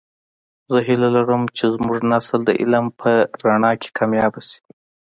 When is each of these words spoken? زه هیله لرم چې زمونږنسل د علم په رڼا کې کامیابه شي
زه 0.71 0.77
هیله 0.87 1.07
لرم 1.15 1.43
چې 1.57 1.65
زمونږنسل 1.75 2.39
د 2.45 2.51
علم 2.61 2.85
په 2.99 3.11
رڼا 3.43 3.71
کې 3.81 3.89
کامیابه 3.97 4.41
شي 4.49 4.59